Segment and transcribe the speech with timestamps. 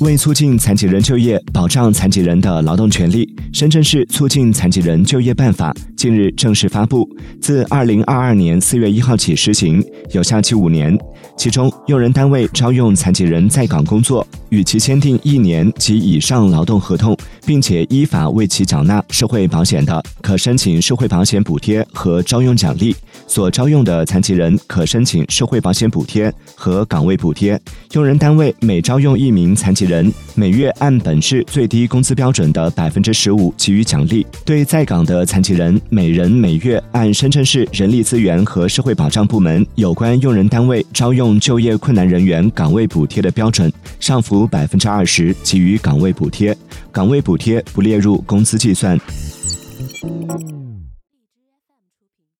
[0.00, 7.08] 为促进残疾人就业，保障残疾人的劳动权利，深圳市促进残疾人就业办法近日正式发布，
[7.40, 10.96] 自二零二二年四月一号起实行，有效期五年。
[11.36, 17.14] 其中，用人单位招用残疾人在岗工作，与其签订一年及以上劳动合同，
[17.44, 22.94] 并且依法为其缴纳社会保险的，可申请社会保险补贴和招用奖励；
[23.36, 27.60] 所招用的残疾人可申请社会保险补贴和岗位补贴。
[27.92, 46.56] 用人单位每招用一名残疾人每月按本市最低工资标准的百分之十五给予奖励，对在岗的残疾人每人每月按深圳市人力资源和社会保障部门有关用人单位招用就业困难人员岗位补贴的标准上浮百分之二十给予岗位补贴，
[46.90, 48.98] 岗位补贴不列入工资计算。